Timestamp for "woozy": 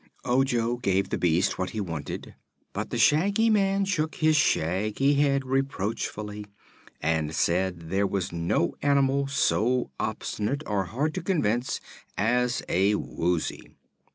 12.95-13.75